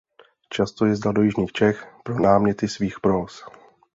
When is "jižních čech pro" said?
1.21-2.19